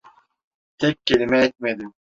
Tek 0.77 0.99
kelime 1.05 1.41
etmedim. 1.45 1.93